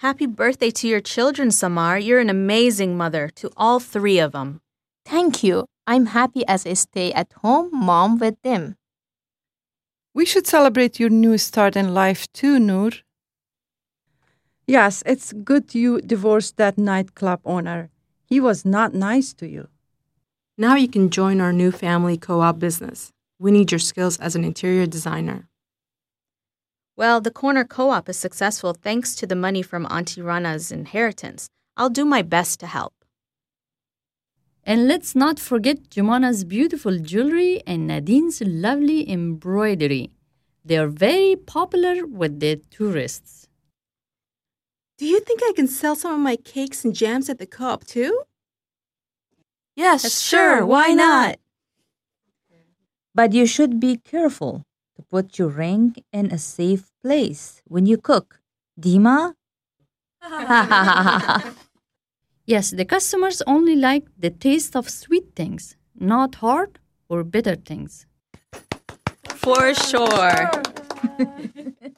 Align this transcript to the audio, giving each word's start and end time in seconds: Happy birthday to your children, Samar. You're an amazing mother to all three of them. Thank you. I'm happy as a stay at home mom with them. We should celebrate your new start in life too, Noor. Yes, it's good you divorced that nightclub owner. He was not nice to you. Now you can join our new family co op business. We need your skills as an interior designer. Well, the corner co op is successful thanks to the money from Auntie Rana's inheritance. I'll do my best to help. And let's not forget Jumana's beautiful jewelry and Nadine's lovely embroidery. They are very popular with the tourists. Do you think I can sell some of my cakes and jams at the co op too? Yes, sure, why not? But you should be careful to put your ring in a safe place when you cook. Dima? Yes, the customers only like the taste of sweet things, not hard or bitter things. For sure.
Happy 0.00 0.26
birthday 0.26 0.70
to 0.70 0.86
your 0.86 1.00
children, 1.00 1.50
Samar. 1.50 1.98
You're 1.98 2.20
an 2.20 2.28
amazing 2.28 2.98
mother 2.98 3.30
to 3.36 3.50
all 3.56 3.80
three 3.80 4.18
of 4.18 4.32
them. 4.32 4.60
Thank 5.06 5.42
you. 5.42 5.64
I'm 5.86 6.06
happy 6.06 6.46
as 6.46 6.66
a 6.66 6.76
stay 6.76 7.14
at 7.14 7.32
home 7.40 7.70
mom 7.72 8.18
with 8.18 8.36
them. 8.42 8.76
We 10.12 10.26
should 10.26 10.46
celebrate 10.46 11.00
your 11.00 11.08
new 11.08 11.38
start 11.38 11.76
in 11.76 11.94
life 11.94 12.30
too, 12.34 12.58
Noor. 12.58 12.90
Yes, 14.66 15.02
it's 15.06 15.32
good 15.32 15.74
you 15.74 16.02
divorced 16.02 16.58
that 16.58 16.76
nightclub 16.76 17.40
owner. 17.46 17.88
He 18.26 18.38
was 18.38 18.66
not 18.66 18.92
nice 18.92 19.32
to 19.34 19.48
you. 19.48 19.68
Now 20.58 20.74
you 20.74 20.88
can 20.88 21.08
join 21.08 21.40
our 21.40 21.54
new 21.54 21.72
family 21.72 22.18
co 22.18 22.42
op 22.42 22.58
business. 22.58 23.12
We 23.38 23.50
need 23.50 23.72
your 23.72 23.78
skills 23.78 24.18
as 24.18 24.36
an 24.36 24.44
interior 24.44 24.84
designer. 24.84 25.48
Well, 26.96 27.20
the 27.20 27.30
corner 27.30 27.64
co 27.64 27.90
op 27.90 28.08
is 28.08 28.16
successful 28.16 28.72
thanks 28.72 29.14
to 29.16 29.26
the 29.26 29.36
money 29.36 29.60
from 29.60 29.86
Auntie 29.90 30.22
Rana's 30.22 30.72
inheritance. 30.72 31.46
I'll 31.76 31.90
do 31.90 32.06
my 32.06 32.22
best 32.22 32.58
to 32.60 32.66
help. 32.66 32.94
And 34.64 34.88
let's 34.88 35.14
not 35.14 35.38
forget 35.38 35.90
Jumana's 35.90 36.44
beautiful 36.44 36.98
jewelry 36.98 37.62
and 37.66 37.86
Nadine's 37.86 38.40
lovely 38.40 39.08
embroidery. 39.10 40.10
They 40.64 40.78
are 40.78 40.88
very 40.88 41.36
popular 41.36 42.06
with 42.06 42.40
the 42.40 42.56
tourists. 42.70 43.46
Do 44.96 45.04
you 45.04 45.20
think 45.20 45.40
I 45.44 45.52
can 45.54 45.68
sell 45.68 45.94
some 45.94 46.14
of 46.14 46.20
my 46.20 46.36
cakes 46.36 46.82
and 46.82 46.94
jams 46.94 47.28
at 47.28 47.38
the 47.38 47.46
co 47.46 47.66
op 47.66 47.84
too? 47.84 48.22
Yes, 49.76 50.18
sure, 50.22 50.64
why 50.64 50.94
not? 50.94 51.36
But 53.14 53.34
you 53.34 53.44
should 53.44 53.78
be 53.78 53.98
careful 53.98 54.64
to 54.96 55.02
put 55.02 55.38
your 55.38 55.48
ring 55.48 55.94
in 56.12 56.32
a 56.32 56.38
safe 56.38 56.90
place 57.02 57.62
when 57.66 57.86
you 57.86 57.96
cook. 57.98 58.40
Dima? 58.80 59.34
Yes, 62.46 62.70
the 62.70 62.84
customers 62.84 63.42
only 63.44 63.74
like 63.74 64.06
the 64.16 64.30
taste 64.30 64.76
of 64.76 64.88
sweet 64.88 65.34
things, 65.34 65.76
not 65.98 66.36
hard 66.36 66.78
or 67.08 67.24
bitter 67.24 67.56
things. 67.56 68.06
For 69.34 69.74
sure. 69.74 70.50